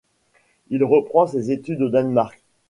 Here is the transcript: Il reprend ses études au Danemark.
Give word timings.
Il 0.69 0.83
reprend 0.83 1.27
ses 1.27 1.51
études 1.51 1.83
au 1.83 1.89
Danemark. 1.89 2.41